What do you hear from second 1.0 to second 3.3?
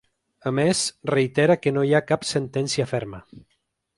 reitera que no hi ha cap sentència ferma.